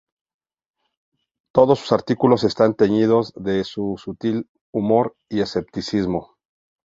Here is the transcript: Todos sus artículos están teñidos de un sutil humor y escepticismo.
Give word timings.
Todos 1.53 1.77
sus 1.81 1.91
artículos 1.91 2.43
están 2.43 2.73
teñidos 2.73 3.33
de 3.35 3.63
un 3.77 3.99
sutil 3.99 4.49
humor 4.71 5.15
y 5.29 5.41
escepticismo. 5.41 6.37